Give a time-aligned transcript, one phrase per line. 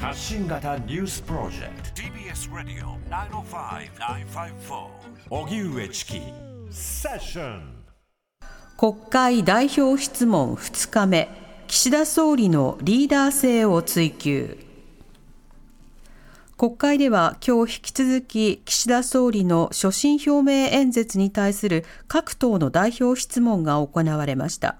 [0.00, 2.02] 発信型ニュースプロジェクト。
[2.02, 4.86] TBS ラディオ905-954
[5.30, 6.20] おぎゅうえちき
[6.70, 7.62] セッション
[8.76, 11.28] 国会代表質問2日目。
[11.66, 14.68] 岸田総理のリーダー性を追及。
[16.56, 24.76] 国会では今日引き続き岸田総理の所信表明演説に対する各党の代表質問が行われました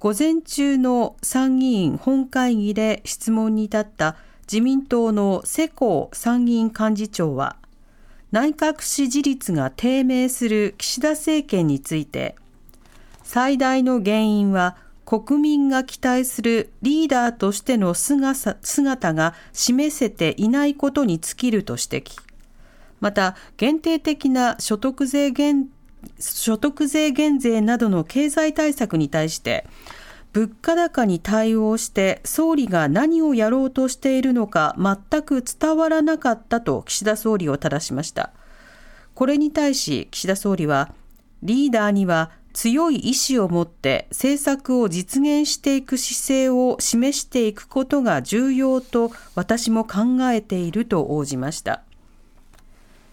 [0.00, 4.16] 午前中の参議院本会議で質問に立った
[4.50, 7.56] 自民党の世耕参議院幹事長は
[8.32, 12.34] 内閣支持率が低迷する岸田政権について
[13.24, 22.16] 最大の原因は国民が期待するリーダーとしての姿が示せていないことに尽きると指摘。
[23.00, 25.66] また、限定的な所得税減
[26.18, 29.66] 所得税減税などの経済対策に対して
[30.32, 38.30] 物価高に対応して総理が何をやろうとしているのか全く伝わらなかったと岸田総理を正しました。
[39.14, 40.94] これに対し岸田総理は
[41.42, 51.82] リーダーには強い意志を持って政策を実現していく姿勢を示していくことが重要と私も考えていると応じました。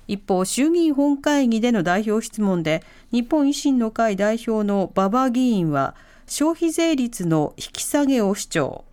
[0.08, 5.96] 一方、衆議院本会議での代表質問で、日本維新の会代表の馬場議員は、
[6.28, 8.86] 消費税率の引き下げを主張。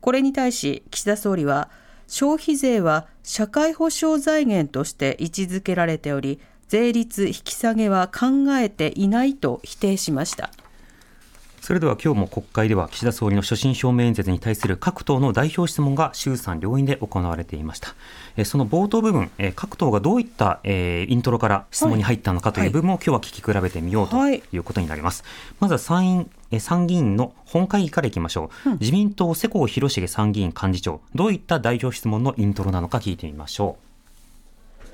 [0.00, 1.70] これに対し、岸田総理は、
[2.06, 10.50] 消費税は社会保障財源として位置づけられており、税率引き下げは考えていないと否定しました。
[11.60, 17.94] それでは今日も国会では岸田総理の所信表明演説に対する各党の代表質問が衆参両院で行われていました。
[18.44, 25.24] その冒頭部分、各党がどういったイントロから質問に入ったのかという部分を今日は聞き比べてみようということになります。
[25.60, 33.88] まずは参院参議院の本会議からいきましょう、自民党世耕弘成参議院幹事長どういった代表質問のイントロなのか聞いてみましょう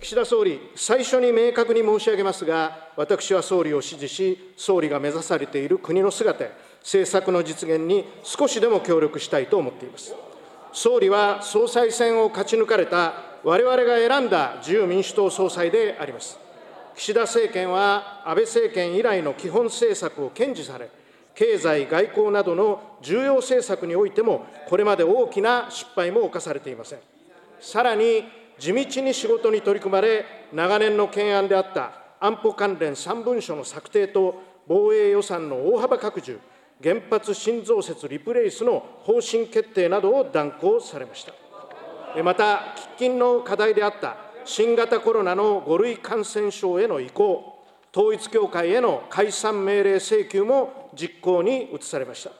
[0.01, 6.45] 岸田総理、最初に明確に申し上げますが、私は総理を支持し、総理が目指されている国の姿、
[6.85, 10.15] 政策の実現に少しでも協力したいと思っています。
[10.73, 16.39] 総理は総裁選を勝ち抜かれた我々が選んだ自由民主党総裁であります。
[16.95, 20.91] 岸田政権は安倍政権以来の基本政策を堅持され、
[21.35, 27.01] 経済、外交などの重要政策においても、これまで大きな失敗も犯されていません。
[27.61, 28.25] さらに
[28.59, 36.39] 地道に仕事に取り組まれ、長年の懸案であった安保関連3文書の策定と防衛予算の大幅拡充、
[36.83, 41.35] 原発新増設リプレイスの方針決定などを断行されました。
[42.23, 47.65] また、喫緊の課題であった新型コロナの5類感染症への移行、
[47.95, 52.31] 統一教会への解散命令請求も実行に移されました。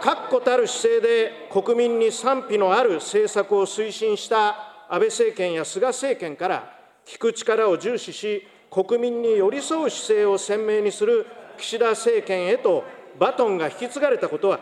[0.00, 11.26] 確固たる姿勢で国民に賛否のある政策を推進した安倍政権や菅政権から聞く力を重視し、国民に寄り添う姿勢を鮮明にする
[11.60, 12.84] 岸田政権へと
[13.18, 14.60] バトンが引き継がれたことは、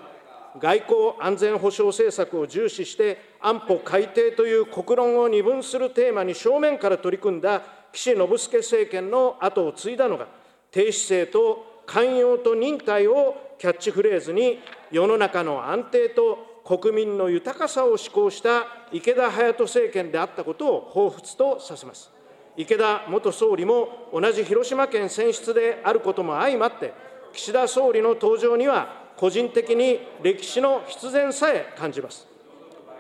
[0.58, 10.26] 外交安全保障政策を重視して安保改定という国論を二分するテーマに正面から取り組んだ岸信介政権の後を継いだのが、
[10.70, 14.60] 低姿勢と寛容と忍耐をキャッチフレーズに
[14.90, 22.17] 世の中の安定と国民の豊かさを志向した池田隼人政権であったことを彷彿とさせます。
[22.58, 26.92] 池田元総理も同じ広島県選出であることも相まって、
[27.32, 32.26] 岸田総理の登場には個人的に歴史の必然さえ感じます。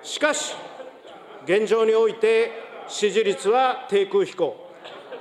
[0.00, 0.54] しかし、
[1.44, 2.52] 現状において
[2.86, 4.56] 支持率は低空飛行、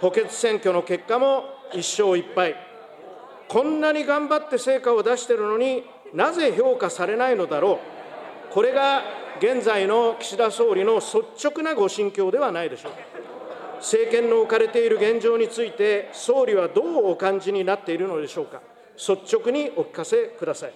[0.02, 2.56] 補欠選挙の結果も1勝1敗、
[3.48, 5.84] こんなに頑張って成果を出しているのに
[6.14, 7.80] なぜ評価されないのだろ
[8.52, 9.02] う、これが
[9.40, 13.17] 現在の岸田総理の率直なご心境ではないでしょうか。
[13.78, 18.62] 政権の置かれている現状について、総理はどうお感じになっているのでしょうか、
[18.96, 20.74] 率直にお聞かせください。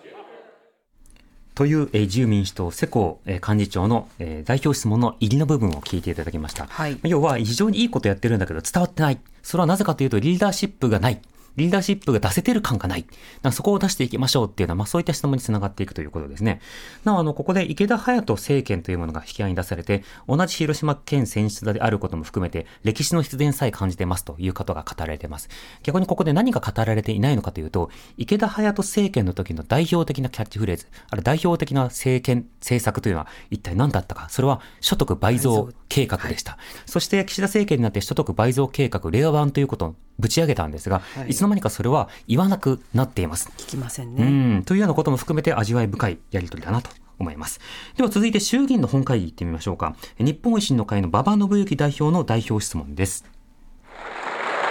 [1.54, 9.20] という、えー、自由民主党世耕、えー、幹事長の、えー、代表質問の入りの部分を聞いていただきました、はい、要は非常にいいことやってるんだけど伝わってない。
[9.44, 11.22] それはなぜかというとリーダーシップがない
[11.56, 13.06] リーダーシップが出せてる感がない。
[13.52, 16.62] そこを出していきましょうっていうのは、まあそういった質問につながっていくということですね。
[17.04, 25.50] なお、あの、ここで池田隼人政権というものが引き合いに出されて、同じ広島県選出であることも含めて、歴史の必然さえ感じてますということが語られています。
[25.84, 34.28] 逆にここで何が語られていないのかというと、池田隼人政権の時の代表的なキャッチフレーズ、あれ代表的な政権、政策というのは一体何だったか。
[34.30, 36.54] それは所得倍増計画でした。
[36.54, 43.50] はい、そして岸田政権になって所得倍増計画、令和版ということをぶち上げたんですが、はい、いつの間にかそれは言わなくなっています。
[43.58, 44.24] 聞きませんね。
[44.24, 47.60] うんというようなことも含めて味わい深いやり取りだなと思います。
[47.98, 49.96] では続いて衆議院の本会議行ってみましょうか。
[50.20, 53.26] 日本維新の会の馬場信之代表の代表質問です。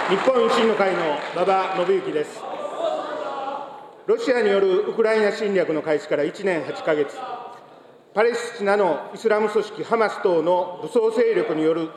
[0.09, 0.99] 日本維新の会の
[1.35, 2.41] 馬場信之です。
[4.07, 7.15] ロシアによるウクライナ侵略の開始から1年8か月、
[8.13, 11.89] パレスチナのイスラム組織ハマス等の武装勢力による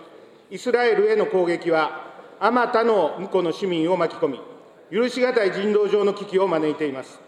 [0.50, 4.53] イスラエルへの攻撃は、あまたの向こうの市民を巻き込み、
[4.90, 7.20] 許し難い人道上の危機を招いています。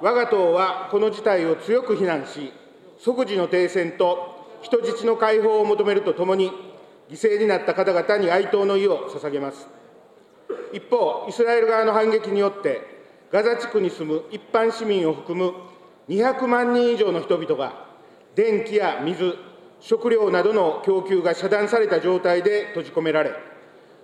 [0.00, 2.52] 我が党はこの事態を強く非難し、
[2.98, 6.50] 即時の停戦と人質の解放を求めるとともに、
[7.08, 9.68] 犠牲になった方々に哀悼の意を捧げます。
[10.72, 12.80] 一方、イスラエル側の反撃によって、
[13.30, 15.52] ガザ地区に住む一般市民を含む
[16.08, 17.86] 200万人以上の人々が、
[18.34, 19.34] 電気や水、
[19.80, 23.32] 食料などの供給が遮断された状態で閉じ込められ、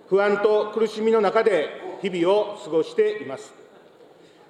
[0.08, 3.54] 不安と苦しみの中で日々を過ごしています。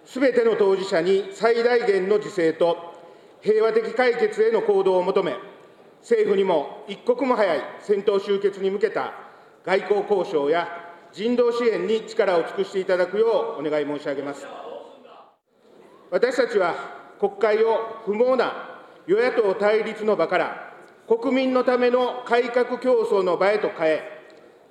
[0.07, 2.95] すべての当事者に最大限の自制と
[3.43, 5.37] 平和的解決への行動を求め、
[6.01, 9.13] 政府にも一刻も早い戦闘終結に向けた
[9.65, 10.67] 外交交渉や
[11.13, 14.47] 人道支援に力を尽くしていただくようお願い申し上げます。
[16.11, 16.75] 私たちは
[17.21, 20.73] 国会を不毛な与野党対立の場から
[21.07, 24.22] 国民のための改革競争の場へと変え、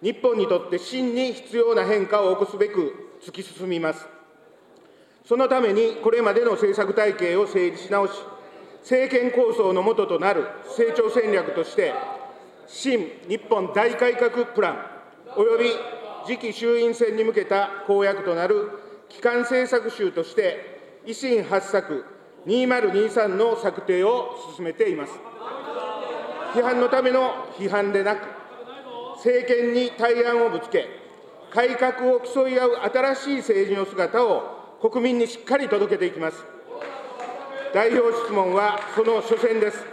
[0.02, 4.08] 日本にとって真に必要な変化を起こすべく突き進みます。
[5.26, 8.14] そのために、これまでの政策体系を整理し直し、
[8.82, 11.94] 政権構想のもととなる成長戦略として、
[12.68, 14.86] 新日本大改革プラン
[15.36, 15.66] および
[16.26, 18.72] 次期衆院選に向けた公約となる
[19.10, 22.06] 基幹政策集として、維新八策
[22.48, 25.14] 2023の策定を進めています。
[26.56, 28.41] 批判のための批判でなく、
[29.24, 30.88] 政権に対案をぶつけ、
[31.54, 36.44] 改革を競い合う新しい政治の姿を国民にしっかり届けていきます。
[37.72, 39.86] 代表質問はその初戦です。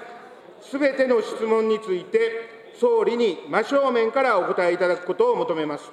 [0.62, 5.92] すべての質問について、総理に真正面からお答えいただくことを求めます。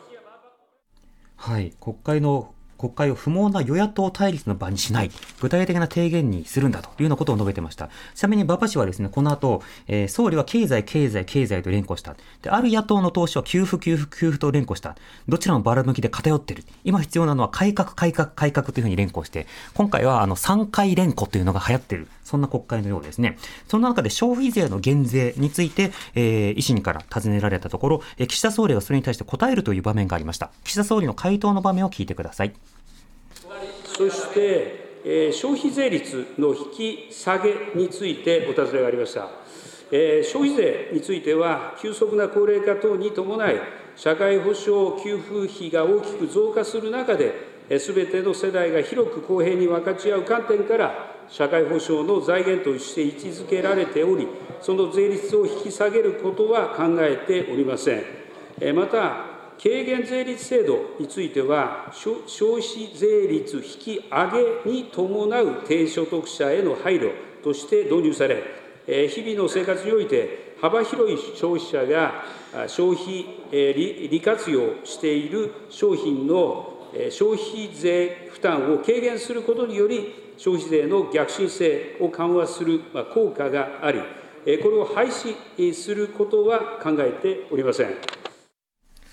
[1.35, 5.11] はい、国会の国会を不毛な与野党対立の場にしない、
[5.41, 7.89] 具体的な提言にするんだというようなことを述べてました。
[8.13, 12.15] ちなみに馬場氏はですね、この後、えー、総理は経済、経済、経済と連呼した。
[12.41, 14.95] で、ある野党の党首は給付、給付、給付と連呼した。
[15.27, 16.63] どちらもばら向きで偏っている。
[16.83, 22.07] 今必要なのは改革、改革、改革というふうに連呼して、今回はあの3回連呼というのが流行ってる。
[22.25, 23.37] そんな国会のようですね。
[23.67, 30.51] その中で消費税の減税について、えー、維新から尋ねられたところ、えー、岸田総理がそれに対して答えるという場面がありました。
[30.65, 32.53] 岸田総理の回答の場面を聞いてください。
[33.85, 39.29] そして、えー、消費税率の引き下げについてお尋ねがありました。
[39.91, 43.55] えー、消費税については、急速な高齢化等に伴い、
[43.95, 54.27] 社会保障給付費が大きく増加する中で、すべての世代が広く公平に分かち合う観点から、社会保障の財源として位置づけられており、
[54.61, 58.75] その税率を引き下げることは考えておりません。
[58.75, 67.11] また、軽減税率制度については、消費税率引き上げに伴う低所得者への配慮
[67.43, 68.43] として導入され、
[69.07, 72.23] 日々の生活において幅広い消費者が
[72.67, 82.79] 消費利活用している商品の消費税負担を軽減することにより、消費税の逆進性を緩和する
[83.13, 87.95] 効果があり、これを廃止することは考えておりません。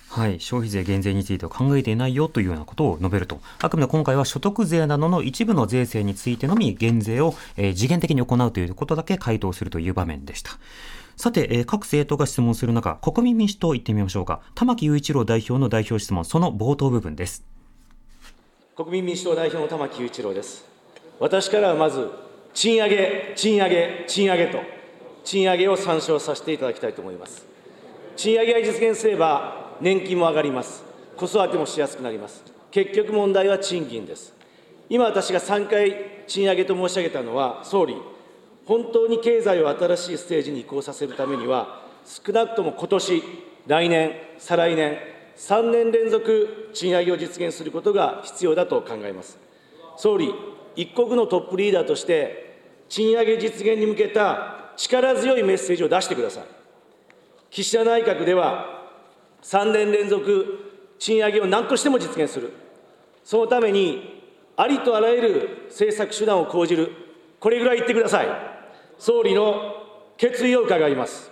[0.08, 10.50] はい、消費税減税については考えていないよというようなことを述べると、あくまで今回は所得税などの一部の税制についてのみ減税を、えー、次元的に行うということだけ回答するという場面でした。
[11.16, 14.42] さて、えー、各政党が質問する中、国民民主党行ってみましょうか。
[14.54, 17.42] 玉木雄一郎代表の代表質問、その冒頭部分です。
[18.76, 20.71] 国民民主党代表の玉木雄一郎です。
[21.18, 22.08] 私からはまず、
[22.54, 24.58] 賃上げ、賃上げ、賃上げと、
[25.24, 27.46] 賃上げを参照させていただきたいと思います。
[28.16, 30.84] 賃上げが実現すれば、年金も上がります。
[31.16, 32.42] 子育てもしやすくなります。
[32.70, 34.34] 結局問題は賃金です。
[34.88, 37.96] 今私が3回賃上げと申し上げたのは、総理、
[38.66, 43.22] 本当に経済を新しいステージに移行させるためには、少なくとも今年、
[43.66, 44.98] 来年、再来年、
[45.36, 49.38] 3年連続賃上げを実現することが必要だと考えます。
[49.96, 50.34] 総理、
[50.76, 56.44] 一国のトップリーダーとして、賃上げ実現に向けた力強いメッセージを出してください。
[57.50, 58.88] 岸田内閣では、
[59.42, 62.52] 3年連続賃上げを何としても実現する。
[63.24, 64.22] そのために、
[64.56, 66.90] ありとあらゆる政策手段を講じる。
[67.40, 68.28] これぐらい言ってください。
[68.98, 69.74] 総理の
[70.16, 71.30] 決意を伺います。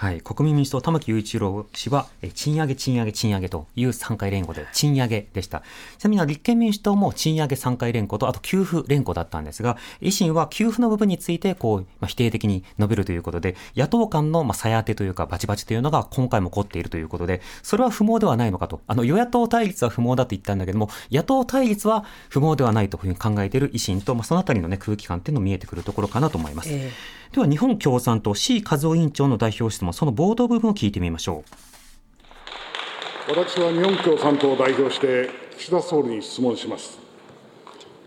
[0.00, 5.62] はい、国民民主党、玉木雄一郎氏は、え賃上げ、賃上げ、賃上げという3回連合で、賃上げでした。
[5.98, 18.80] ちなみに立憲民主党も賃上げ3回連合と、あと給付連合だったんですが、維新は給付の部分について、こう、まあ、否定的に述べるということで、野党間の、まあ、さや当てというか、バチバチというのが今回も起こっているということで、それは不毛ではないのかと。
[18.86, 26.70] あの、与野党対立は不毛だと言ったんだけども、野党対立は不毛ではないというふうに考えている維新と、まあ、そのあたりのね、空気感っていうの見えてくるところかなと思います。
[26.72, 33.30] えーでは日本共産党 C 和夫委員長の代表質問その冒頭部分を聞いてみましょう。
[33.30, 36.98] 私は日本共産党を代表して岸田総理に質問します。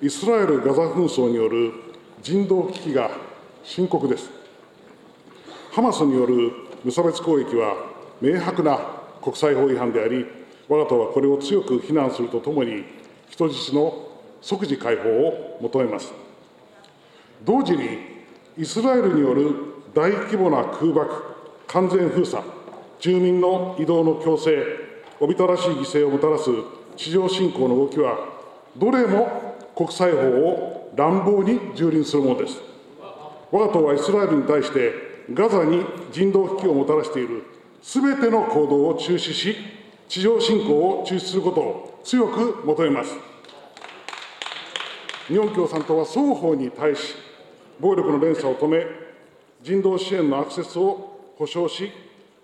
[0.01, 1.71] イスラエル・ガザ紛争による
[2.21, 3.11] 人道危機が
[3.63, 4.29] 深刻です。
[5.71, 6.51] ハマスによる
[6.83, 7.77] 無差別攻撃は
[8.19, 8.77] 明白な
[9.21, 10.25] 国際法違反であり
[10.67, 12.83] 我が党はこれを強く非難するとともに
[13.29, 14.05] 人質の
[14.41, 16.11] 即時解放を求めます。
[17.45, 18.12] 同時に
[18.57, 19.55] イスラエルによる
[19.95, 21.23] 大規模な空爆、
[21.67, 22.43] 完全封鎖、
[22.99, 24.63] 住民の移動の強制、
[25.19, 26.49] おびただしい犠牲をもたらす
[26.95, 28.17] 地上侵攻の動きは、
[28.77, 32.59] どれも国際法を乱暴に蹂躙するものです。
[33.51, 34.93] 我が党はイスラエルに対して、
[35.33, 37.43] ガザに人道危機をもたらしている
[37.81, 39.55] すべての行動を中止し、
[40.07, 43.15] 地上侵攻を中止することを強く求めます。
[45.27, 47.15] 日本共産党は双方に対し、
[47.79, 48.85] 暴力の連鎖を止め、
[49.61, 51.91] 人道支援のアクセスを保障し、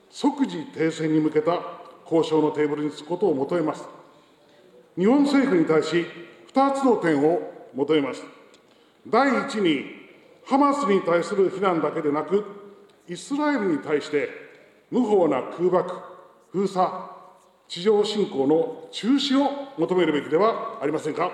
[0.10, 1.60] 即時停戦に向けた
[2.04, 3.88] 交渉のテーブルにつくことを求めます。
[4.98, 6.06] 日本政府に対し、
[6.54, 7.42] 2つの点を
[7.76, 8.24] 求めます。
[9.08, 9.86] 第一に、
[10.46, 12.44] ハマスに対する非難だけでなく、
[13.08, 14.30] イスラエルに対して
[14.92, 15.94] 無法な空爆、
[16.52, 16.90] 封鎖、
[17.68, 21.32] 地上侵攻の中止を求めるべきではありませんか。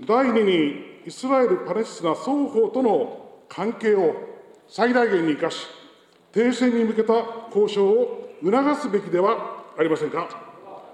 [0.00, 4.14] 第二に、イスラエル・パレスチナ双方との関係を
[4.68, 5.66] 最大限に生かし、
[6.32, 7.14] 停戦に向けた
[7.54, 10.28] 交渉を促すべきではありませんか。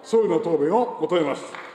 [0.03, 1.68] 総理の答弁を求めます。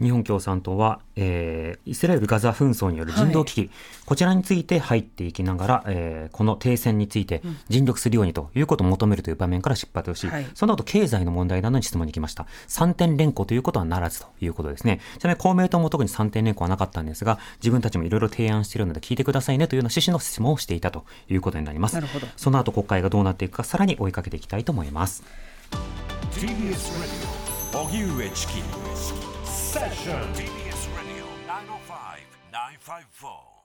[0.00, 3.70] 日本共産党は、えー、イスラエル・ガザ紛争による人道危機、はい、
[4.06, 12.46] こちらについて入っていきながら、えー、この停戦について尽力するようにということを求めるという場面から出発をし、はい、その後経済の問題などに質問に来ました。
[12.68, 15.00] 3点連行ということはならずということですね。
[15.18, 21.98] ちなみに公明党も特に3点連行はなかったんですが、自分たちもいろいろ提案しているので聞いてくださいねというような趣旨の質問をしていたということになります。
[22.36, 25.22] その後国会がどうなっていくか、さらに追いかけていきたいと思います。
[29.68, 33.57] TBS Radio 荻上チキセッション905 954.